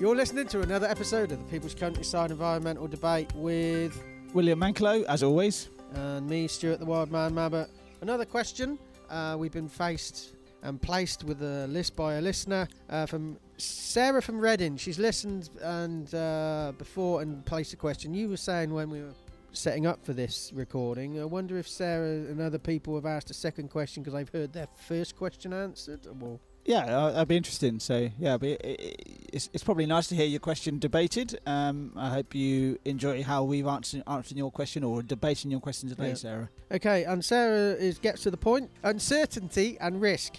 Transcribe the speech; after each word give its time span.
You're 0.00 0.16
listening 0.16 0.46
to 0.48 0.62
another 0.62 0.86
episode 0.86 1.30
of 1.30 1.38
the 1.38 1.44
People's 1.50 1.74
Countryside 1.74 2.30
Environmental 2.30 2.88
Debate 2.88 3.30
with 3.34 4.02
William 4.32 4.58
Manklow, 4.58 5.04
as 5.04 5.22
always. 5.22 5.68
and 5.92 6.26
me, 6.26 6.48
Stuart 6.48 6.78
the 6.78 6.86
Wild 6.86 7.12
Man 7.12 7.34
Mabbott. 7.34 7.68
Another 8.00 8.24
question. 8.24 8.78
Uh, 9.10 9.36
we've 9.38 9.52
been 9.52 9.68
faced 9.68 10.36
and 10.62 10.80
placed 10.80 11.24
with 11.24 11.42
a 11.42 11.66
list 11.66 11.96
by 11.96 12.14
a 12.14 12.20
listener 12.20 12.66
uh, 12.88 13.04
from 13.04 13.36
Sarah 13.58 14.22
from 14.22 14.40
Reading. 14.40 14.78
She's 14.78 14.98
listened 14.98 15.50
and 15.60 16.12
uh, 16.14 16.72
before 16.78 17.20
and 17.20 17.44
placed 17.44 17.74
a 17.74 17.76
question. 17.76 18.14
You 18.14 18.30
were 18.30 18.36
saying 18.38 18.72
when 18.72 18.88
we 18.88 19.02
were 19.02 19.14
setting 19.52 19.86
up 19.86 20.04
for 20.04 20.12
this 20.12 20.52
recording, 20.54 21.20
I 21.20 21.24
wonder 21.24 21.58
if 21.58 21.68
Sarah 21.68 22.08
and 22.08 22.40
other 22.40 22.58
people 22.58 22.94
have 22.94 23.06
asked 23.06 23.30
a 23.30 23.34
second 23.34 23.68
question 23.70 24.02
because 24.02 24.14
they've 24.14 24.28
heard 24.28 24.52
their 24.52 24.68
first 24.74 25.16
question 25.16 25.52
answered. 25.52 26.06
Well, 26.20 26.40
Yeah, 26.64 26.84
uh, 26.84 27.12
that'd 27.12 27.28
be 27.28 27.36
interesting. 27.36 27.80
So, 27.80 28.10
yeah, 28.18 28.36
but 28.36 28.48
it, 28.50 28.60
it, 28.64 29.28
it's, 29.32 29.50
it's 29.52 29.64
probably 29.64 29.86
nice 29.86 30.06
to 30.08 30.14
hear 30.14 30.26
your 30.26 30.40
question 30.40 30.78
debated. 30.78 31.38
Um, 31.46 31.92
I 31.96 32.10
hope 32.10 32.34
you 32.34 32.78
enjoy 32.84 33.22
how 33.22 33.44
we've 33.44 33.66
answered 33.66 34.02
answering 34.06 34.38
your 34.38 34.50
question 34.50 34.84
or 34.84 35.02
debating 35.02 35.50
your 35.50 35.60
question 35.60 35.88
today, 35.88 36.08
Yeah. 36.08 36.14
Sarah. 36.14 36.50
Okay, 36.70 37.04
and 37.04 37.24
Sarah 37.24 37.72
is 37.74 37.98
gets 37.98 38.22
to 38.22 38.30
the 38.30 38.36
point. 38.36 38.70
Uncertainty 38.82 39.76
and 39.80 40.00
risk. 40.00 40.34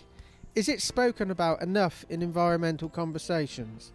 Is 0.55 0.67
it 0.69 0.81
spoken 0.81 1.31
about 1.31 1.61
enough 1.61 2.05
in 2.09 2.21
environmental 2.21 2.89
conversations? 2.89 3.93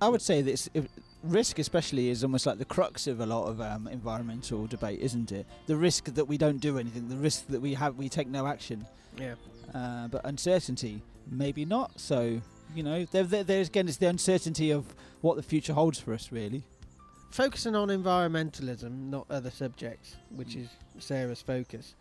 I 0.00 0.08
would 0.08 0.22
say 0.22 0.42
that 0.42 0.50
it's, 0.50 0.68
if, 0.74 0.86
risk, 1.22 1.58
especially, 1.58 2.08
is 2.08 2.24
almost 2.24 2.46
like 2.46 2.58
the 2.58 2.64
crux 2.64 3.06
of 3.06 3.20
a 3.20 3.26
lot 3.26 3.46
of 3.46 3.60
um, 3.60 3.86
environmental 3.88 4.66
debate, 4.66 5.00
isn't 5.00 5.32
it? 5.32 5.46
The 5.66 5.76
risk 5.76 6.06
that 6.14 6.24
we 6.26 6.36
don't 6.36 6.58
do 6.58 6.78
anything, 6.78 7.08
the 7.08 7.16
risk 7.16 7.46
that 7.48 7.60
we 7.60 7.74
have, 7.74 7.96
we 7.96 8.08
take 8.08 8.28
no 8.28 8.46
action. 8.46 8.86
Yeah. 9.16 9.34
Uh, 9.74 10.08
but 10.08 10.22
uncertainty, 10.24 11.02
maybe 11.30 11.64
not. 11.64 11.98
So, 12.00 12.40
you 12.74 12.82
know, 12.82 13.04
there, 13.06 13.24
there, 13.24 13.44
there's 13.44 13.68
again, 13.68 13.88
it's 13.88 13.98
the 13.98 14.08
uncertainty 14.08 14.70
of 14.70 14.84
what 15.20 15.36
the 15.36 15.42
future 15.42 15.72
holds 15.72 15.98
for 15.98 16.12
us, 16.12 16.32
really. 16.32 16.62
Focusing 17.30 17.74
on 17.74 17.88
environmentalism, 17.88 19.08
not 19.08 19.26
other 19.30 19.50
subjects, 19.50 20.16
which 20.30 20.54
is 20.54 20.68
Sarah's 20.98 21.40
focus. 21.40 21.94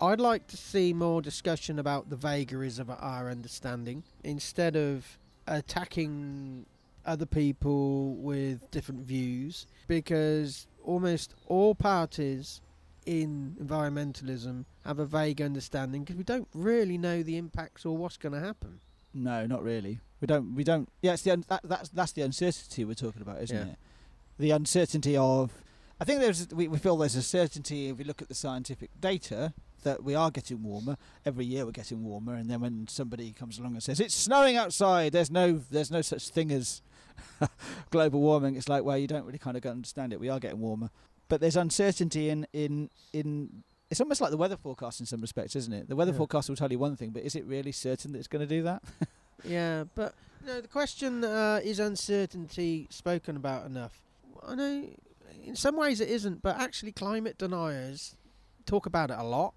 I'd 0.00 0.20
like 0.20 0.46
to 0.48 0.56
see 0.56 0.92
more 0.92 1.22
discussion 1.22 1.78
about 1.78 2.10
the 2.10 2.16
vagaries 2.16 2.78
of 2.78 2.90
our 2.90 3.30
understanding 3.30 4.02
instead 4.24 4.76
of 4.76 5.18
attacking 5.46 6.66
other 7.06 7.26
people 7.26 8.14
with 8.16 8.70
different 8.70 9.02
views 9.02 9.66
because 9.88 10.66
almost 10.82 11.34
all 11.46 11.74
parties 11.74 12.60
in 13.06 13.56
environmentalism 13.62 14.64
have 14.84 14.98
a 14.98 15.04
vague 15.06 15.40
understanding 15.42 16.02
because 16.02 16.16
we 16.16 16.24
don't 16.24 16.48
really 16.54 16.96
know 16.98 17.22
the 17.22 17.36
impacts 17.36 17.84
or 17.84 17.96
what's 17.96 18.16
going 18.16 18.32
to 18.32 18.40
happen. 18.40 18.80
No, 19.12 19.46
not 19.46 19.62
really. 19.62 20.00
We 20.20 20.26
don't. 20.26 20.54
We 20.54 20.64
don't. 20.64 20.88
Yeah, 21.02 21.12
it's 21.12 21.22
the 21.22 21.32
un- 21.32 21.44
that, 21.48 21.60
that's 21.64 21.88
that's 21.90 22.12
the 22.12 22.22
uncertainty 22.22 22.84
we're 22.84 22.94
talking 22.94 23.22
about, 23.22 23.42
isn't 23.42 23.56
Yeah. 23.56 23.72
it? 23.72 23.78
The 24.38 24.50
uncertainty 24.52 25.16
of. 25.16 25.52
I 26.00 26.04
think 26.04 26.20
there's. 26.20 26.48
We, 26.48 26.66
we 26.66 26.78
feel 26.78 26.96
there's 26.96 27.14
a 27.14 27.22
certainty 27.22 27.88
if 27.90 27.98
we 27.98 28.04
look 28.04 28.22
at 28.22 28.28
the 28.28 28.34
scientific 28.34 28.90
data 29.00 29.52
that 29.84 30.02
we 30.02 30.14
are 30.14 30.30
getting 30.30 30.62
warmer 30.62 30.96
every 31.26 31.44
year. 31.44 31.64
We're 31.66 31.70
getting 31.72 32.02
warmer, 32.02 32.34
and 32.34 32.50
then 32.50 32.60
when 32.60 32.88
somebody 32.88 33.30
comes 33.32 33.58
along 33.58 33.74
and 33.74 33.82
says 33.82 34.00
it's 34.00 34.14
snowing 34.14 34.56
outside, 34.56 35.12
there's 35.12 35.30
no 35.30 35.60
there's 35.70 35.90
no 35.92 36.00
such 36.02 36.30
thing 36.30 36.50
as 36.50 36.82
global 37.90 38.20
warming. 38.20 38.56
It's 38.56 38.68
like 38.68 38.84
well, 38.84 38.98
you 38.98 39.06
don't 39.06 39.24
really 39.24 39.38
kind 39.38 39.56
of 39.56 39.64
understand 39.66 40.12
it. 40.12 40.20
We 40.20 40.28
are 40.28 40.40
getting 40.40 40.60
warmer, 40.60 40.90
but 41.28 41.40
there's 41.40 41.56
uncertainty 41.56 42.28
in 42.30 42.46
in 42.52 42.90
in. 43.12 43.62
It's 43.90 44.00
almost 44.00 44.20
like 44.20 44.30
the 44.30 44.36
weather 44.36 44.56
forecast 44.56 45.00
in 45.00 45.06
some 45.06 45.20
respects, 45.20 45.54
isn't 45.54 45.72
it? 45.72 45.88
The 45.88 45.94
weather 45.96 46.10
Yeah. 46.12 46.18
forecast 46.18 46.48
will 46.48 46.56
tell 46.56 46.72
you 46.72 46.78
one 46.78 46.96
thing, 46.96 47.10
but 47.10 47.22
is 47.22 47.36
it 47.36 47.44
really 47.44 47.70
certain 47.70 48.12
that 48.12 48.18
it's 48.18 48.28
going 48.28 48.46
to 48.46 48.54
do 48.54 48.62
that? 48.62 48.82
Yeah, 49.46 49.84
but 49.94 50.14
no, 50.46 50.60
the 50.62 50.68
question 50.68 51.22
uh, 51.22 51.60
is 51.62 51.78
uncertainty 51.78 52.86
spoken 52.88 53.36
about 53.36 53.66
enough? 53.66 54.00
I 54.46 54.54
know 54.54 54.88
in 55.44 55.54
some 55.54 55.76
ways 55.76 56.00
it 56.00 56.08
isn't, 56.08 56.40
but 56.40 56.58
actually 56.58 56.92
climate 56.92 57.36
deniers 57.36 58.16
talk 58.64 58.86
about 58.86 59.10
it 59.10 59.18
a 59.18 59.22
lot 59.22 59.52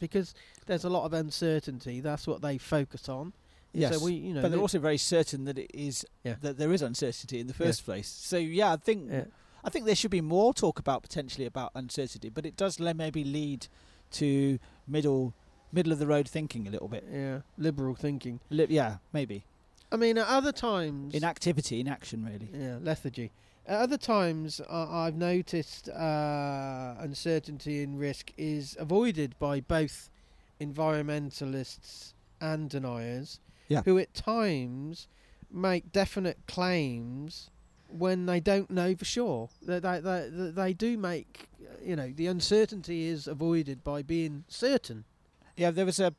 because 0.00 0.34
there's 0.66 0.82
a 0.84 0.90
lot 0.90 1.04
of 1.04 1.12
uncertainty. 1.12 2.00
That's 2.00 2.26
what 2.26 2.42
they 2.42 2.58
focus 2.58 3.08
on. 3.08 3.32
Yes, 3.72 3.98
so 3.98 4.04
we, 4.04 4.14
you 4.14 4.34
know, 4.34 4.42
but 4.42 4.50
they're 4.50 4.60
also 4.60 4.78
very 4.80 4.98
certain 4.98 5.44
that 5.44 5.58
it 5.58 5.70
is 5.72 6.04
Yeah. 6.24 6.34
that 6.40 6.58
there 6.58 6.72
is 6.72 6.82
uncertainty 6.82 7.38
in 7.40 7.46
the 7.46 7.54
first 7.54 7.84
place. 7.84 8.08
So 8.08 8.36
yeah, 8.36 8.72
I 8.72 8.76
think 8.76 9.10
yeah. 9.10 9.24
I 9.62 9.70
think 9.70 9.84
there 9.86 9.94
should 9.94 10.10
be 10.10 10.20
more 10.22 10.52
talk 10.54 10.78
about 10.78 11.02
potentially 11.02 11.46
about 11.46 11.70
uncertainty, 11.74 12.30
but 12.30 12.44
it 12.46 12.56
does 12.56 12.80
le- 12.80 12.94
maybe 12.94 13.22
lead 13.24 13.66
to 14.12 14.58
middle 14.88 15.34
middle 15.72 15.92
of 15.92 15.98
the 16.00 16.06
road 16.06 16.28
thinking 16.28 16.66
a 16.66 16.70
little 16.70 16.88
bit. 16.88 17.04
yeah, 17.12 17.40
liberal 17.58 17.94
thinking. 17.94 18.40
Li- 18.50 18.66
yeah, 18.70 18.96
maybe 19.12 19.44
I 19.92 19.96
mean, 19.96 20.18
at 20.18 20.26
other 20.26 20.52
times, 20.52 21.14
inactivity, 21.14 21.80
inaction, 21.80 22.24
really. 22.24 22.48
Yeah, 22.52 22.78
lethargy. 22.80 23.30
At 23.66 23.80
other 23.82 23.98
times, 23.98 24.60
uh, 24.60 24.86
I've 24.90 25.14
noticed 25.16 25.88
uh, 25.90 26.94
uncertainty 26.98 27.82
and 27.84 27.98
risk 28.00 28.32
is 28.36 28.76
avoided 28.80 29.36
by 29.38 29.60
both 29.60 30.10
environmentalists 30.60 32.14
and 32.40 32.68
deniers, 32.70 33.40
Yeah. 33.70 33.82
who 33.84 33.98
at 33.98 34.12
times 34.12 35.08
make 35.50 35.92
definite 35.92 36.38
claims 36.46 37.48
when 37.88 38.26
they 38.26 38.40
don't 38.40 38.70
know 38.70 38.94
for 38.94 39.04
sure. 39.04 39.48
They, 39.62 39.78
they, 39.78 40.00
they, 40.00 40.28
they 40.30 40.72
do 40.72 40.98
make, 40.98 41.48
you 41.82 41.96
know, 41.96 42.12
the 42.14 42.26
uncertainty 42.26 43.06
is 43.06 43.26
avoided 43.26 43.82
by 43.82 44.02
being 44.02 44.44
certain. 44.48 45.04
Yeah, 45.56 45.70
there 45.70 45.86
was 45.86 45.98
a 45.98 46.14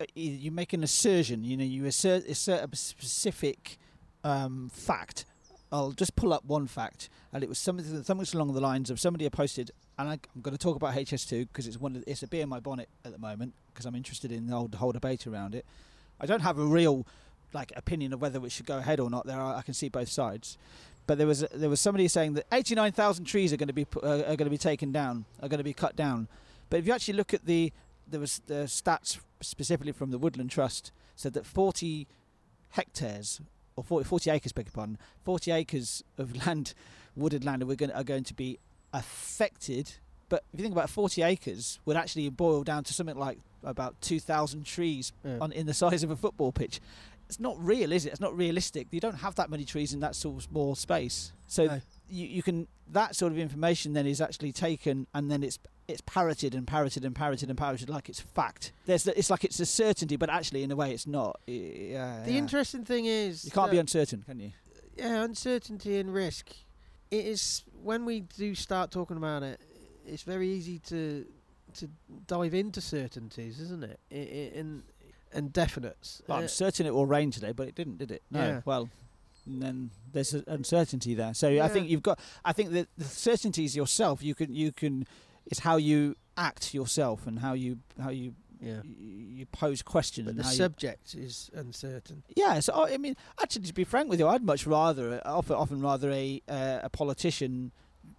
uh, 0.00 0.06
you 0.14 0.50
make 0.50 0.72
an 0.72 0.82
assertion. 0.82 1.44
You 1.44 1.56
know, 1.56 1.64
you 1.64 1.84
assert, 1.84 2.26
assert 2.26 2.72
a 2.72 2.76
specific 2.76 3.78
um, 4.24 4.70
fact. 4.72 5.26
I'll 5.72 5.92
just 5.92 6.16
pull 6.16 6.32
up 6.32 6.44
one 6.44 6.66
fact, 6.66 7.08
and 7.32 7.44
it 7.44 7.48
was 7.48 7.58
something 7.58 8.02
something 8.02 8.26
along 8.34 8.54
the 8.54 8.60
lines 8.60 8.90
of 8.90 8.98
somebody 8.98 9.24
had 9.24 9.32
posted, 9.32 9.70
and 9.98 10.08
I, 10.08 10.12
I'm 10.12 10.40
going 10.42 10.56
to 10.56 10.58
talk 10.58 10.74
about 10.74 10.94
HS2 10.94 11.48
because 11.48 11.68
it's 11.68 11.78
one 11.78 11.94
of, 11.94 12.04
it's 12.06 12.22
a 12.24 12.26
bee 12.26 12.40
in 12.40 12.48
my 12.48 12.58
bonnet 12.58 12.88
at 13.04 13.12
the 13.12 13.18
moment 13.18 13.54
because 13.72 13.86
I'm 13.86 13.94
interested 13.94 14.32
in 14.32 14.48
the 14.48 14.56
whole, 14.56 14.66
the 14.66 14.78
whole 14.78 14.90
debate 14.90 15.26
around 15.26 15.54
it. 15.54 15.64
I 16.20 16.26
don't 16.26 16.40
have 16.40 16.58
a 16.58 16.64
real 16.64 17.06
like 17.52 17.72
opinion 17.76 18.12
of 18.12 18.20
whether 18.20 18.44
it 18.44 18.52
should 18.52 18.66
go 18.66 18.78
ahead 18.78 19.00
or 19.00 19.10
not. 19.10 19.26
There, 19.26 19.38
are, 19.38 19.56
I 19.56 19.62
can 19.62 19.74
see 19.74 19.88
both 19.88 20.08
sides. 20.08 20.56
But 21.06 21.18
there 21.18 21.26
was 21.26 21.40
there 21.52 21.70
was 21.70 21.80
somebody 21.80 22.06
saying 22.06 22.34
that 22.34 22.46
89,000 22.52 23.24
trees 23.24 23.52
are 23.52 23.56
going 23.56 23.68
to 23.68 23.72
be 23.72 23.86
uh, 24.02 24.22
are 24.22 24.36
going 24.36 24.38
to 24.38 24.50
be 24.50 24.58
taken 24.58 24.92
down, 24.92 25.24
are 25.42 25.48
going 25.48 25.58
to 25.58 25.64
be 25.64 25.72
cut 25.72 25.96
down. 25.96 26.28
But 26.68 26.78
if 26.78 26.86
you 26.86 26.92
actually 26.92 27.14
look 27.14 27.34
at 27.34 27.46
the 27.46 27.72
there 28.08 28.20
was 28.20 28.40
the 28.46 28.64
stats 28.66 29.18
specifically 29.40 29.92
from 29.92 30.10
the 30.10 30.18
Woodland 30.18 30.50
Trust 30.50 30.92
said 31.16 31.32
that 31.34 31.46
40 31.46 32.06
hectares 32.70 33.40
or 33.76 33.84
40, 33.84 34.04
40 34.04 34.30
acres, 34.30 34.52
beg 34.52 34.66
your 34.66 34.72
pardon, 34.72 34.98
40 35.24 35.50
acres 35.52 36.04
of 36.18 36.46
land, 36.46 36.74
wooded 37.16 37.44
land, 37.44 37.62
are 37.62 37.74
going, 37.74 37.92
are 37.92 38.04
going 38.04 38.24
to 38.24 38.34
be 38.34 38.58
affected. 38.92 39.92
But 40.30 40.44
if 40.54 40.58
you 40.58 40.62
think 40.62 40.72
about 40.74 40.84
it, 40.86 40.92
40 40.92 41.22
acres, 41.22 41.78
would 41.84 41.96
actually 41.98 42.28
boil 42.30 42.62
down 42.64 42.84
to 42.84 42.94
something 42.94 43.16
like 43.18 43.38
about 43.62 44.00
2,000 44.00 44.64
trees 44.64 45.12
Yeah. 45.22 45.36
on 45.42 45.52
in 45.52 45.66
the 45.66 45.74
size 45.82 46.02
of 46.02 46.10
a 46.10 46.16
football 46.16 46.52
pitch. 46.52 46.80
It's 47.28 47.38
not 47.38 47.62
real, 47.62 47.92
is 47.92 48.06
it? 48.06 48.10
It's 48.12 48.20
not 48.20 48.34
realistic. 48.36 48.88
You 48.90 49.00
don't 49.00 49.16
have 49.16 49.34
that 49.36 49.50
many 49.50 49.64
trees 49.64 49.92
in 49.92 50.00
that 50.00 50.16
sort 50.16 50.36
of 50.38 50.42
small 50.44 50.74
space. 50.74 51.32
So 51.46 51.66
No. 51.66 51.80
you, 52.08 52.26
you 52.26 52.42
can 52.42 52.66
that 52.92 53.14
sort 53.14 53.30
of 53.30 53.38
information 53.38 53.92
then 53.92 54.04
is 54.06 54.20
actually 54.20 54.50
taken 54.52 55.06
and 55.14 55.30
then 55.30 55.42
it's 55.44 55.58
it's 55.86 56.00
parroted 56.06 56.54
and 56.56 56.66
parroted 56.66 57.04
and 57.04 57.14
parroted 57.14 57.48
and 57.48 57.56
parroted 57.58 57.88
like 57.88 58.08
it's 58.08 58.20
fact. 58.20 58.72
There's 58.86 59.04
the, 59.04 59.16
it's 59.18 59.30
like 59.30 59.44
it's 59.44 59.60
a 59.60 59.66
certainty, 59.66 60.16
but 60.16 60.28
actually 60.30 60.62
in 60.64 60.70
a 60.72 60.76
way 60.76 60.92
it's 60.92 61.06
not. 61.06 61.38
Yeah, 61.46 62.22
The 62.24 62.32
yeah. 62.32 62.38
interesting 62.38 62.84
thing 62.84 63.06
is 63.06 63.44
you 63.44 63.50
can't 63.52 63.70
be 63.70 63.78
uncertain, 63.78 64.22
can 64.22 64.38
you? 64.40 64.52
yeah, 64.96 65.22
uncertainty 65.22 65.98
and 65.98 66.12
risk. 66.12 66.50
It 67.12 67.26
is 67.26 67.62
when 67.82 68.04
we 68.04 68.20
do 68.20 68.54
start 68.56 68.90
talking 68.92 69.16
about 69.16 69.42
it, 69.44 69.60
it's 70.06 70.22
very 70.22 70.48
easy 70.48 70.78
to 70.80 71.26
to 71.74 71.88
dive 72.26 72.54
into 72.54 72.80
certainties, 72.80 73.60
isn't 73.60 73.84
it? 73.84 74.00
I 74.12 74.58
i 74.58 74.64
and 75.32 75.52
definites. 75.52 76.22
Well, 76.26 76.38
Uh, 76.38 76.40
I'm 76.42 76.48
certain 76.48 76.86
it 76.86 76.94
will 76.94 77.06
rain 77.06 77.30
today, 77.30 77.52
but 77.52 77.68
it 77.68 77.74
didn't, 77.76 77.98
did 77.98 78.10
it? 78.10 78.22
No. 78.30 78.40
Yeah. 78.40 78.60
Well, 78.64 78.90
and 79.46 79.62
then 79.62 79.90
there's 80.12 80.34
uncertainty 80.34 81.14
there. 81.14 81.34
So 81.34 81.62
I 81.62 81.68
think 81.68 81.88
you've 81.88 82.02
got. 82.02 82.18
I 82.44 82.52
think 82.52 82.72
that 82.72 82.88
the 82.96 83.04
certainty 83.04 83.64
is 83.64 83.74
yourself. 83.76 84.22
You 84.22 84.34
can. 84.34 84.54
You 84.54 84.72
can. 84.72 85.06
It's 85.46 85.60
how 85.60 85.76
you 85.76 86.16
act 86.36 86.74
yourself 86.74 87.26
and 87.26 87.38
how 87.38 87.54
you 87.54 87.78
how 88.00 88.10
you 88.10 88.34
yeah. 88.60 88.80
you, 88.84 89.26
you 89.38 89.46
pose 89.46 89.82
questions 89.82 90.26
But 90.26 90.36
the 90.36 90.44
subject 90.44 91.14
is 91.14 91.50
uncertain. 91.54 92.22
Yeah, 92.36 92.60
so 92.60 92.74
I 92.74 92.94
I 92.94 92.98
mean, 92.98 93.16
actually, 93.42 93.66
to 93.66 93.74
be 93.74 93.84
frank 93.84 94.10
with 94.10 94.20
you, 94.20 94.28
I'd 94.28 94.44
much 94.44 94.66
rather, 94.66 95.20
uh, 95.24 95.36
often, 95.36 95.56
often 95.56 95.80
rather 95.80 96.10
a 96.10 96.42
uh, 96.48 96.80
a 96.82 96.90
politician 96.90 97.72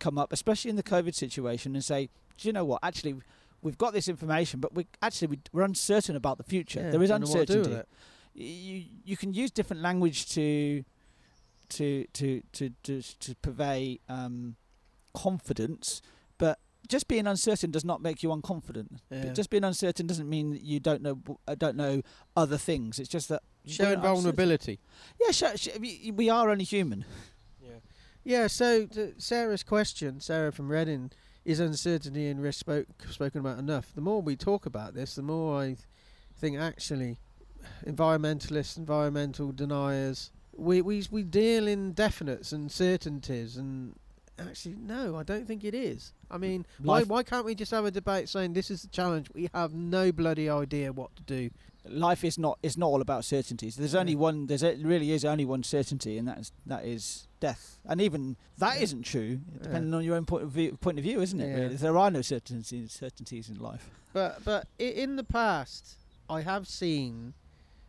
come 0.06 0.18
up, 0.18 0.34
especially 0.34 0.70
in 0.74 0.76
the 0.76 0.84
COVID 0.96 1.16
situation, 1.16 1.76
and 1.76 1.84
say, 1.84 2.10
do 2.38 2.48
you 2.48 2.54
know 2.54 2.66
what? 2.66 2.80
Actually, 2.84 3.16
we've 3.62 3.78
got 3.78 3.94
this 3.94 4.08
information, 4.08 4.60
but 4.60 4.74
we 4.76 4.88
actually 5.02 5.28
we, 5.34 5.40
we're 5.54 5.64
uncertain 5.64 6.16
about 6.16 6.38
the 6.38 6.44
future. 6.44 6.82
Yeah, 6.82 6.92
there 6.92 7.04
is 7.04 7.10
don't 7.10 7.22
what 7.22 7.48
do 7.48 7.60
with 7.60 7.68
uncertainty. 7.68 7.88
You 8.34 8.84
you 9.06 9.16
can 9.18 9.34
use 9.34 9.52
different 9.52 9.82
language 9.82 10.20
to 10.36 10.84
to 11.76 12.06
to 12.14 12.42
to 12.54 12.70
to, 12.84 13.02
to 13.24 13.36
purvey 13.36 14.00
um, 14.10 14.56
confidence, 15.14 16.02
but 16.38 16.60
just 16.88 17.08
being 17.08 17.28
uncertain 17.28 17.72
does 17.72 17.86
not 17.86 18.02
make 18.02 18.24
you 18.24 18.30
unconfident. 18.30 19.00
Yeah. 19.10 19.34
Just 19.34 19.50
being 19.50 19.64
uncertain 19.64 20.08
doesn't 20.08 20.30
mean 20.30 20.52
that 20.52 20.64
you 20.64 20.80
don't 20.80 21.02
know 21.02 21.20
uh, 21.48 21.56
don't 21.56 21.76
know 21.78 22.02
other 22.36 22.58
things. 22.58 23.00
It's 23.00 23.10
just 23.10 23.30
that 23.30 23.44
showing 23.66 23.96
uncertain. 23.96 24.02
vulnerability. 24.16 24.80
Yeah, 25.24 25.32
sh- 25.56 25.68
we- 25.80 26.12
we 26.16 26.30
are 26.30 26.50
only 26.50 26.64
human. 26.66 27.06
Yeah. 28.24 28.48
So 28.48 28.86
to 28.88 29.14
Sarah's 29.18 29.64
question, 29.64 30.20
Sarah 30.20 30.52
from 30.52 30.70
Reading, 30.72 31.12
is 31.44 31.60
uncertainty 31.60 32.28
and 32.28 32.42
risk 32.42 32.60
spoke, 32.60 32.88
spoken 33.10 33.40
about 33.40 33.58
enough? 33.58 33.94
The 33.94 34.02
more 34.02 34.22
we 34.22 34.36
talk 34.36 34.66
about 34.66 34.94
this, 34.94 35.16
the 35.16 35.22
more 35.22 35.60
I 35.60 35.66
th- 35.68 35.80
think 36.38 36.58
actually, 36.58 37.18
environmentalists, 37.86 38.78
environmental 38.78 39.52
deniers, 39.52 40.32
we 40.56 40.82
we 40.82 41.04
we 41.10 41.24
deal 41.24 41.68
in 41.68 41.94
definites 41.94 42.52
and 42.52 42.72
certainties, 42.72 43.58
and 43.58 43.96
actually, 44.38 44.76
no, 44.76 45.16
I 45.16 45.24
don't 45.24 45.48
think 45.48 45.64
it 45.64 45.74
is. 45.74 46.14
I 46.30 46.38
mm, 46.38 46.42
mean, 46.42 46.66
why 46.80 47.04
why 47.04 47.24
can't 47.24 47.46
we 47.46 47.56
just 47.56 47.72
have 47.72 47.86
a 47.86 47.92
debate 47.92 48.30
saying 48.30 48.54
this 48.54 48.70
is 48.70 48.84
the 48.84 48.90
challenge? 48.90 49.28
We 49.34 49.50
have 49.54 49.74
no 49.74 50.12
bloody 50.12 50.50
idea 50.50 50.92
what 50.92 51.16
to 51.16 51.24
do. 51.24 51.50
Life 51.86 52.24
is 52.24 52.38
not 52.38 52.60
is 52.62 52.78
not 52.78 52.88
all 52.88 53.02
about 53.02 53.26
certainties. 53.26 53.76
There's 53.76 53.96
only 53.96 54.14
Yeah. 54.14 54.20
one. 54.20 54.46
There's 54.46 54.62
really 54.64 55.12
is 55.12 55.26
only 55.26 55.46
one 55.46 55.64
certainty, 55.64 56.18
and 56.18 56.28
that 56.28 56.38
is 56.40 56.52
that 56.68 56.86
is 56.86 57.28
death. 57.40 57.80
And 57.86 58.00
even 58.00 58.38
that 58.60 58.76
Yeah. 58.76 58.82
not 58.82 59.02
true, 59.04 59.42
Yeah. 59.52 59.64
depending 59.64 59.94
on 59.94 60.04
your 60.04 60.16
own 60.16 60.26
point 60.26 60.44
of 60.44 60.52
view. 60.52 60.78
Point 60.78 61.00
of 61.00 61.04
view, 61.04 61.22
isn't 61.22 61.40
it? 61.42 61.48
Yeah. 61.50 61.56
Really? 61.64 61.76
There 61.78 61.98
are 61.98 62.12
no 62.12 62.22
certainties 62.22 62.92
certainties 62.92 63.50
in 63.50 63.58
life. 63.60 63.90
But 64.14 64.44
but 64.44 64.68
in 64.78 65.16
the 65.16 65.24
past, 65.24 65.98
I 66.30 66.42
have 66.42 66.68
seen 66.68 67.34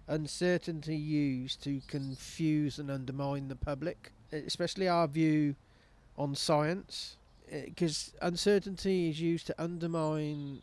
uncertainty 0.08 0.96
used 0.96 1.62
to 1.64 1.80
confuse 1.86 2.78
and 2.78 2.90
undermine 2.90 3.48
the 3.48 3.56
public, 3.56 4.12
especially 4.32 4.88
our 4.88 5.06
view 5.06 5.54
on 6.16 6.34
science, 6.34 7.16
because 7.50 8.14
uncertainty 8.22 9.10
is 9.10 9.20
used 9.20 9.46
to 9.48 9.62
undermine 9.62 10.62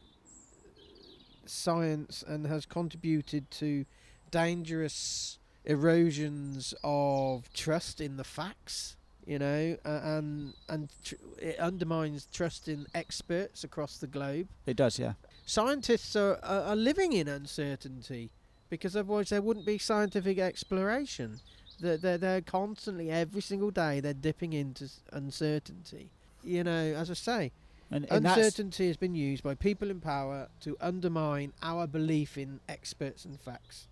science 1.50 2.24
and 2.28 2.48
has 2.48 2.66
contributed 2.66 3.50
to 3.52 3.86
dangerous 4.32 5.38
erosions 5.66 6.74
of 6.84 7.52
trust 7.54 8.00
in 8.02 8.18
the 8.18 8.24
facts. 8.24 8.96
You 9.26 9.38
know, 9.38 9.78
uh, 9.86 10.00
and 10.04 10.54
and 10.68 10.90
tr- 11.04 11.16
it 11.40 11.60
undermines 11.60 12.28
trust 12.32 12.68
in 12.68 12.88
experts 12.96 13.64
across 13.64 13.98
the 13.98 14.08
globe 14.08 14.48
It 14.66 14.76
does, 14.76 14.98
yeah. 14.98 15.14
scientists 15.46 16.16
are, 16.16 16.40
are, 16.42 16.62
are 16.70 16.76
living 16.76 17.14
in 17.14 17.28
uncertainty 17.28 18.32
because 18.70 18.96
otherwise 18.96 19.30
there 19.30 19.42
wouldn't 19.42 19.68
be 19.68 19.78
scientific 19.78 20.40
exploration. 20.40 21.42
They're, 21.80 21.98
they're, 21.98 22.18
they're 22.18 22.42
constantly, 22.42 23.12
every 23.12 23.42
single 23.42 23.70
day, 23.72 24.00
they're 24.00 24.14
dipping 24.14 24.54
into 24.54 24.90
uncertainty. 25.12 26.10
You 26.44 26.64
know, 26.64 26.94
as 26.96 27.12
I 27.12 27.14
say, 27.14 27.52
And, 27.92 28.06
and 28.12 28.26
uncertainty 28.26 28.88
has 28.88 28.98
been 28.98 29.16
used 29.16 29.44
by 29.44 29.56
people 29.56 29.90
in 29.90 30.00
power 30.00 30.50
to 30.62 30.78
undermine 30.80 31.54
our 31.64 31.88
belief 31.88 32.38
in 32.38 32.60
experts 32.70 33.26
and 33.26 33.40
facts. 33.40 33.88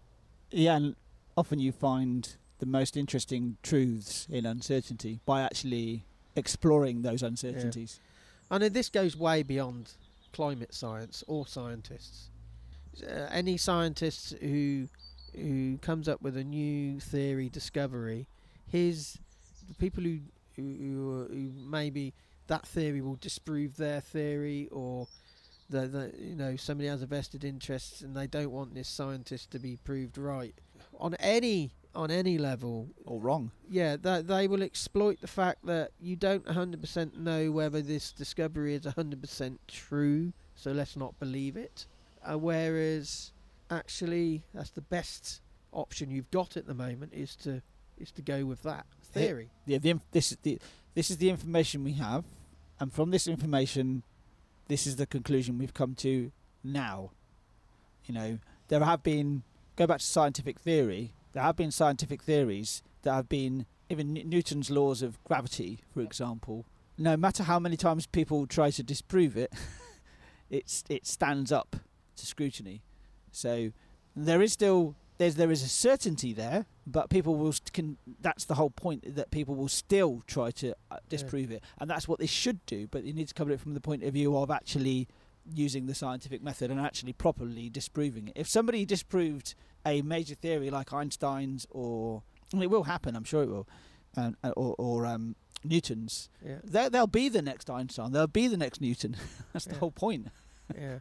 yeah. 0.52 0.76
And 0.76 0.96
often 1.36 1.60
you 1.60 1.72
find 1.72 2.36
the 2.60 2.66
most 2.66 2.98
interesting 2.98 3.58
truths 3.64 4.28
in 4.30 4.46
uncertainty 4.46 5.20
by 5.26 5.42
actually 5.42 6.04
exploring 6.36 7.02
those 7.02 7.24
uncertainties. 7.24 8.00
I 8.50 8.58
know 8.60 8.70
this 8.70 8.90
goes 8.90 9.16
way 9.18 9.44
beyond 9.44 9.92
climate 10.34 10.74
science 10.74 11.24
or 11.28 11.48
scientists. 11.48 12.30
Uh, 13.04 13.28
any 13.32 13.58
scientist 13.58 14.36
who 14.42 14.88
who 15.36 15.78
comes 15.80 16.08
up 16.08 16.22
with 16.22 16.36
a 16.36 16.44
new 16.44 17.00
theory 17.00 17.50
discovery, 17.50 18.28
his 18.68 19.20
the 19.68 19.76
people 19.76 20.04
who 20.04 20.20
who, 20.56 20.64
who, 20.64 21.28
who 21.30 21.52
maybe 21.70 22.14
that 22.48 22.66
theory 22.68 23.02
will 23.02 23.16
disprove 23.16 23.78
their 23.78 24.02
theory 24.02 24.68
or 24.72 25.08
the 25.70 26.12
you 26.18 26.36
know 26.36 26.56
somebody 26.56 26.88
has 26.88 27.02
a 27.02 27.06
vested 27.06 27.44
interest 27.44 28.02
and 28.02 28.16
they 28.16 28.26
don't 28.28 28.52
want 28.52 28.74
this 28.74 28.88
scientist 28.88 29.52
to 29.52 29.60
be 29.60 29.78
proved 29.84 30.18
right 30.18 30.56
on 31.00 31.14
any 31.16 31.72
on 31.94 32.10
any 32.12 32.38
level 32.38 32.88
Or 33.06 33.20
wrong. 33.20 33.52
yeah, 33.70 33.98
that 33.98 34.28
they 34.28 34.48
will 34.48 34.62
exploit 34.62 35.20
the 35.20 35.28
fact 35.28 35.66
that 35.66 35.92
you 36.00 36.16
don't 36.16 36.46
100% 36.46 37.18
know 37.18 37.52
whether 37.52 37.82
this 37.82 38.12
discovery 38.12 38.76
is 38.76 38.82
100% 38.84 39.58
true, 39.68 40.32
so 40.56 40.72
let's 40.72 40.96
not 40.96 41.20
believe 41.20 41.58
it. 41.58 41.88
Uh, 42.24 42.38
whereas, 42.38 43.32
actually, 43.72 44.44
that's 44.54 44.70
the 44.70 44.82
best 44.82 45.42
option 45.74 46.12
you've 46.12 46.30
got 46.30 46.56
at 46.56 46.68
the 46.68 46.74
moment 46.76 47.14
is 47.14 47.36
to 47.38 47.62
is 47.98 48.12
to 48.12 48.22
go 48.22 48.46
with 48.46 48.62
that 48.62 48.86
theory. 49.02 49.50
Yeah, 49.66 49.80
the, 49.80 49.90
inf- 49.90 50.12
this 50.12 50.32
is 50.32 50.38
the 50.44 50.60
this 50.94 51.10
is 51.10 51.18
the 51.18 51.32
information 51.32 51.84
we 51.84 51.94
have, 51.94 52.26
and 52.80 52.94
from 52.94 53.12
this 53.12 53.28
information, 53.28 54.04
this 54.68 54.86
is 54.86 54.98
the 54.98 55.06
conclusion 55.06 55.58
we've 55.58 55.74
come 55.74 55.96
to 55.96 56.32
now. 56.64 57.12
You 58.06 58.14
know, 58.14 58.40
there 58.68 58.84
have 58.84 59.04
been 59.04 59.44
go 59.76 59.88
back 59.88 60.00
to 60.00 60.06
scientific 60.06 60.60
theory. 60.60 61.14
There 61.34 61.44
have 61.44 61.56
been 61.56 61.72
scientific 61.72 62.24
theories 62.24 62.82
that 63.04 63.14
have 63.14 63.30
been 63.30 63.66
even 63.90 64.14
Newton's 64.14 64.70
laws 64.70 65.02
of 65.02 65.24
gravity, 65.24 65.80
for 65.94 66.02
example. 66.02 66.66
No 66.98 67.16
matter 67.16 67.44
how 67.44 67.60
many 67.60 67.78
times 67.78 68.08
people 68.08 68.48
try 68.48 68.72
to 68.72 68.84
disprove 68.84 69.38
it, 69.38 69.54
it's 70.50 70.84
it 70.90 71.06
stands 71.06 71.52
up 71.52 71.78
to 72.16 72.26
scrutiny. 72.26 72.82
So 73.32 73.72
there 74.16 74.42
is 74.42 74.52
still 74.52 74.96
there's 75.18 75.36
there 75.36 75.52
is 75.52 75.64
a 75.64 75.68
certainty 75.70 76.34
there, 76.34 76.66
but 76.86 77.10
people 77.10 77.36
will 77.36 77.54
can. 77.74 77.98
That's 78.22 78.46
the 78.46 78.56
whole 78.56 78.70
point 78.70 79.16
that 79.16 79.32
people 79.32 79.56
will 79.56 79.68
still 79.68 80.22
try 80.28 80.52
to 80.52 80.76
uh, 80.92 80.98
disprove 81.10 81.52
it, 81.52 81.64
and 81.80 81.90
that's 81.90 82.08
what 82.08 82.20
they 82.20 82.28
should 82.28 82.66
do. 82.66 82.88
But 82.88 83.04
you 83.04 83.14
need 83.14 83.28
to 83.28 83.34
cover 83.34 83.52
it 83.52 83.60
from 83.60 83.74
the 83.74 83.82
point 83.82 84.04
of 84.04 84.14
view 84.14 84.38
of 84.38 84.52
actually 84.52 85.08
using 85.54 85.86
the 85.86 85.96
scientific 85.96 86.44
method 86.44 86.70
and 86.70 86.80
actually 86.80 87.14
properly 87.14 87.70
disproving 87.70 88.28
it. 88.28 88.34
If 88.36 88.48
somebody 88.50 88.86
disproved 88.86 89.56
a 89.86 90.02
major 90.02 90.36
theory 90.36 90.70
like 90.70 90.92
Einstein's, 90.94 91.66
or 91.70 92.24
and 92.54 92.62
it 92.62 92.68
will 92.70 92.84
happen, 92.84 93.16
I'm 93.16 93.24
sure 93.24 93.44
it 93.44 93.50
will, 93.50 93.68
um, 94.18 94.36
uh, 94.44 94.50
or, 94.58 94.76
or 94.78 95.06
um, 95.06 95.36
Newton's, 95.64 96.30
Yeah, 96.46 96.58
they, 96.64 96.90
they'll 96.90 97.08
be 97.08 97.30
the 97.30 97.42
next 97.42 97.70
Einstein. 97.70 98.12
They'll 98.12 98.28
be 98.28 98.48
the 98.48 98.58
next 98.58 98.82
Newton. 98.82 99.16
that's 99.54 99.66
the 99.66 99.74
Yeah. 99.74 99.80
whole 99.80 99.92
point. 99.92 100.28
yeah. 100.76 101.00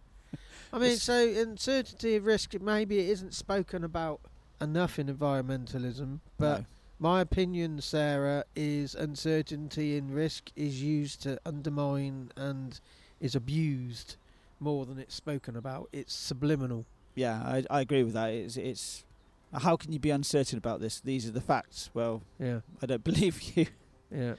I 0.72 0.78
mean, 0.78 0.96
so 0.96 1.26
uncertainty 1.28 2.16
of 2.16 2.26
risk, 2.26 2.58
maybe 2.60 2.98
it 2.98 3.08
isn't 3.10 3.34
spoken 3.34 3.84
about 3.84 4.20
enough 4.60 4.98
in 4.98 5.06
environmentalism, 5.08 6.20
but 6.38 6.60
No. 6.60 6.64
My 6.98 7.20
opinion, 7.20 7.82
Sarah, 7.82 8.44
is 8.56 8.94
uncertainty 8.94 9.98
and 9.98 10.14
risk 10.14 10.50
is 10.56 10.82
used 10.82 11.20
to 11.24 11.38
undermine 11.44 12.32
and 12.36 12.80
is 13.20 13.34
abused 13.34 14.16
more 14.60 14.86
than 14.86 14.98
it's 14.98 15.14
spoken 15.14 15.56
about. 15.56 15.90
It's 15.92 16.14
subliminal. 16.14 16.86
Yeah, 17.14 17.34
I, 17.42 17.64
I 17.70 17.80
agree 17.82 18.02
with 18.02 18.14
that. 18.14 18.30
It's, 18.30 18.56
it's 18.56 19.04
how 19.52 19.76
can 19.76 19.92
you 19.92 19.98
be 19.98 20.08
uncertain 20.10 20.56
about 20.56 20.80
this? 20.80 21.00
These 21.00 21.28
are 21.28 21.32
the 21.32 21.40
facts. 21.42 21.90
Well, 21.92 22.22
Yeah, 22.40 22.60
I 22.82 22.86
don't 22.86 23.04
believe 23.12 23.42
you. 23.54 23.66
yeah, 24.10 24.34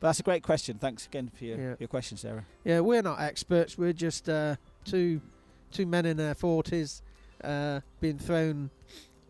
But 0.00 0.08
that's 0.08 0.18
a 0.18 0.24
great 0.24 0.42
question. 0.42 0.78
Thanks 0.78 1.06
again 1.06 1.30
for 1.32 1.44
your, 1.44 1.56
Yeah. 1.58 1.74
your 1.78 1.88
question, 1.88 2.16
Sarah. 2.18 2.44
yeah. 2.64 2.80
We're 2.80 3.02
not 3.02 3.20
experts. 3.20 3.78
We're 3.78 3.92
just 3.92 4.28
uh, 4.28 4.56
two 4.84 5.20
two 5.72 5.86
men 5.86 6.06
in 6.06 6.16
their 6.16 6.34
forties, 6.34 7.02
uh, 7.42 7.80
being 8.00 8.18
thrown 8.18 8.70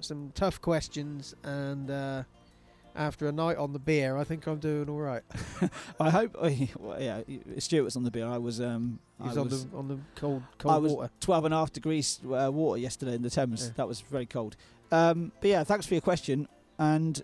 some 0.00 0.32
tough 0.34 0.60
questions, 0.60 1.34
and 1.44 1.90
uh, 1.90 2.22
after 2.94 3.26
a 3.28 3.32
night 3.32 3.56
on 3.56 3.72
the 3.72 3.78
beer, 3.78 4.16
I 4.16 4.24
think 4.24 4.46
I'm 4.46 4.58
doing 4.58 4.88
all 4.88 4.98
right. 4.98 5.22
I 6.00 6.10
hope. 6.10 6.36
well, 6.78 7.00
yeah, 7.00 7.22
Stuart 7.58 7.84
was 7.84 7.96
on 7.96 8.04
the 8.04 8.10
beer. 8.10 8.26
I 8.26 8.38
was. 8.38 8.60
Um, 8.60 8.98
He's 9.22 9.36
I 9.36 9.40
on 9.40 9.48
was, 9.48 9.66
the 9.66 9.76
on 9.76 9.88
the 9.88 9.98
cold 10.16 10.42
I 10.42 10.62
cold 10.62 10.82
was 10.82 10.92
water. 10.92 11.10
12 11.20 11.44
and 11.44 11.54
a 11.54 11.56
half 11.56 11.72
degrees 11.72 12.20
uh, 12.24 12.50
water 12.52 12.80
yesterday 12.80 13.14
in 13.14 13.22
the 13.22 13.30
Thames. 13.30 13.66
Yeah. 13.66 13.72
That 13.76 13.88
was 13.88 14.00
very 14.00 14.26
cold. 14.26 14.56
Um, 14.90 15.32
but 15.40 15.48
yeah, 15.48 15.64
thanks 15.64 15.86
for 15.86 15.94
your 15.94 16.00
question. 16.00 16.48
And 16.78 17.22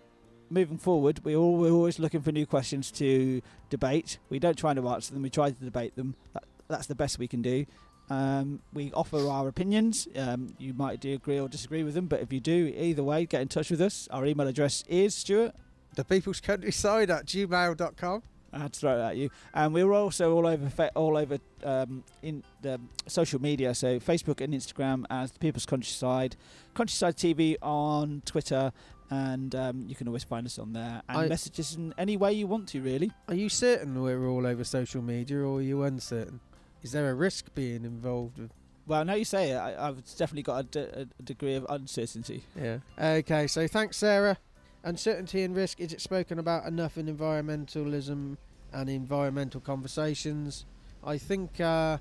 moving 0.48 0.78
forward, 0.78 1.20
we 1.24 1.34
all, 1.34 1.56
we're 1.56 1.72
always 1.72 1.98
looking 1.98 2.22
for 2.22 2.32
new 2.32 2.46
questions 2.46 2.90
to 2.92 3.42
debate. 3.68 4.18
We 4.30 4.38
don't 4.38 4.56
try 4.56 4.74
to 4.74 4.88
answer 4.88 5.12
them. 5.12 5.22
We 5.22 5.30
try 5.30 5.50
to 5.50 5.64
debate 5.64 5.96
them. 5.96 6.14
That, 6.34 6.44
that's 6.68 6.86
the 6.86 6.94
best 6.94 7.18
we 7.18 7.28
can 7.28 7.42
do. 7.42 7.66
Um, 8.10 8.60
we 8.72 8.90
offer 8.92 9.28
our 9.28 9.48
opinions. 9.48 10.08
Um, 10.16 10.54
you 10.58 10.72
might 10.74 11.00
do 11.00 11.12
agree 11.14 11.38
or 11.38 11.48
disagree 11.48 11.82
with 11.82 11.94
them, 11.94 12.06
but 12.06 12.20
if 12.20 12.32
you 12.32 12.40
do, 12.40 12.72
either 12.76 13.02
way, 13.02 13.26
get 13.26 13.42
in 13.42 13.48
touch 13.48 13.70
with 13.70 13.80
us. 13.80 14.08
Our 14.10 14.24
email 14.26 14.48
address 14.48 14.84
is 14.88 15.14
Stuart. 15.14 15.54
The 15.94 16.04
People's 16.04 16.40
Countryside 16.40 17.10
at 17.10 17.26
gmail.com. 17.26 18.22
I 18.52 18.58
had 18.60 18.72
to 18.72 18.80
throw 18.80 18.98
it 18.98 19.02
at 19.02 19.16
you. 19.16 19.30
And 19.52 19.74
we're 19.74 19.92
also 19.92 20.34
all 20.34 20.46
over 20.46 20.90
all 20.94 21.16
over 21.18 21.38
um, 21.64 22.02
in 22.22 22.42
the 22.62 22.80
social 23.06 23.40
media, 23.42 23.74
so 23.74 23.98
Facebook 24.00 24.40
and 24.40 24.54
Instagram 24.54 25.04
as 25.10 25.32
the 25.32 25.38
People's 25.38 25.66
Countryside, 25.66 26.36
Countryside 26.74 27.16
TV 27.16 27.56
on 27.60 28.22
Twitter, 28.24 28.72
and 29.10 29.54
um, 29.54 29.84
you 29.86 29.94
can 29.94 30.06
always 30.06 30.24
find 30.24 30.46
us 30.46 30.58
on 30.58 30.72
there 30.72 31.02
and 31.08 31.18
I- 31.18 31.28
message 31.28 31.60
us 31.60 31.76
in 31.76 31.92
any 31.98 32.16
way 32.16 32.32
you 32.32 32.46
want 32.46 32.68
to. 32.68 32.80
Really, 32.80 33.10
Are 33.28 33.34
you 33.34 33.48
certain 33.50 34.02
we're 34.02 34.26
all 34.28 34.46
over 34.46 34.64
social 34.64 35.02
media 35.02 35.38
or 35.38 35.58
are 35.58 35.62
you 35.62 35.82
uncertain? 35.82 36.40
Is 36.82 36.92
there 36.92 37.10
a 37.10 37.14
risk 37.14 37.54
being 37.54 37.84
involved 37.84 38.38
with 38.38 38.50
well, 38.86 39.04
now 39.04 39.14
you 39.14 39.26
say 39.26 39.50
it, 39.50 39.56
I, 39.56 39.88
I've 39.88 40.02
definitely 40.16 40.44
got 40.44 40.60
a, 40.60 40.62
de- 40.62 41.08
a 41.18 41.22
degree 41.22 41.54
of 41.56 41.66
uncertainty. 41.68 42.44
Yeah. 42.58 42.78
Okay, 42.98 43.46
so 43.46 43.68
thanks, 43.68 43.98
Sarah. 43.98 44.38
Uncertainty 44.82 45.42
and 45.42 45.54
risk 45.54 45.78
is 45.78 45.92
it 45.92 46.00
spoken 46.00 46.38
about 46.38 46.64
enough 46.64 46.96
in 46.96 47.04
environmentalism 47.14 48.38
and 48.72 48.88
environmental 48.88 49.60
conversations? 49.60 50.64
I 51.04 51.18
think 51.18 51.60
uh, 51.60 51.98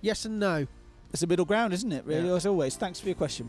yes 0.00 0.24
and 0.24 0.38
no. 0.38 0.68
It's 1.12 1.22
a 1.22 1.26
middle 1.26 1.44
ground, 1.44 1.72
isn't 1.72 1.90
it? 1.90 2.04
Really, 2.04 2.28
Yeah. 2.28 2.34
as 2.34 2.46
always. 2.46 2.76
Thanks 2.76 3.00
for 3.00 3.06
your 3.08 3.16
question. 3.16 3.48